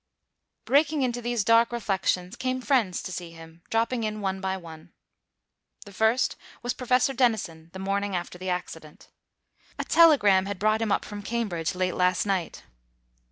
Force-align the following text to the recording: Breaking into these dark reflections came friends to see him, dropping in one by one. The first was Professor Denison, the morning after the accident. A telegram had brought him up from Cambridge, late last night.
Breaking 0.65 1.03
into 1.03 1.21
these 1.21 1.43
dark 1.43 1.71
reflections 1.71 2.35
came 2.35 2.59
friends 2.59 3.03
to 3.03 3.11
see 3.11 3.33
him, 3.33 3.61
dropping 3.69 4.03
in 4.03 4.19
one 4.19 4.41
by 4.41 4.57
one. 4.57 4.93
The 5.85 5.93
first 5.93 6.35
was 6.63 6.73
Professor 6.73 7.13
Denison, 7.13 7.69
the 7.71 7.77
morning 7.77 8.15
after 8.15 8.39
the 8.39 8.49
accident. 8.49 9.09
A 9.77 9.83
telegram 9.83 10.47
had 10.47 10.57
brought 10.57 10.81
him 10.81 10.91
up 10.91 11.05
from 11.05 11.21
Cambridge, 11.21 11.75
late 11.75 11.93
last 11.93 12.25
night. 12.25 12.63